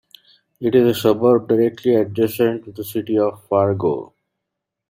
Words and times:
It 0.59 0.73
is 0.73 0.97
a 0.97 0.99
suburb 0.99 1.47
directly 1.47 1.93
adjacent 1.93 2.65
to 2.65 2.71
the 2.71 2.83
city 2.83 3.19
of 3.19 3.45
Fargo. 3.47 4.15